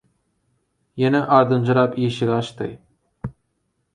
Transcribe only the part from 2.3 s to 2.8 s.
açdy...